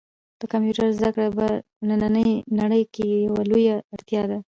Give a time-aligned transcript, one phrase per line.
[0.39, 1.45] د کمپیوټر زده کړه په
[1.87, 4.37] نننۍ نړۍ کې یوه لویه اړتیا ده.